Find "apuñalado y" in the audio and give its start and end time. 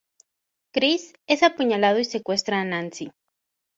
1.43-2.05